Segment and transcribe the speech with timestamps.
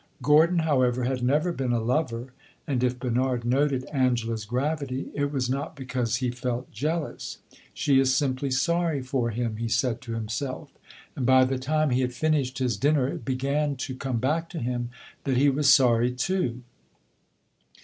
[0.23, 2.33] Gordon, however, had never been a lover,
[2.65, 7.37] and if Bernard noted Angela's gravity it was not because he felt jealous.
[7.75, 10.71] "She is simply sorry for him," he said to himself;
[11.15, 14.57] and by the time he had finished his dinner it began to come back to
[14.59, 14.89] him
[15.23, 16.63] that he was sorry, too.